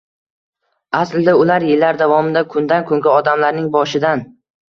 Aslida, 0.99 1.35
ular 1.41 1.65
yillar 1.67 1.99
davomida 1.99 2.43
kundan-kunga 2.55 3.15
odamlarning 3.19 3.71
boshidan 3.79 4.27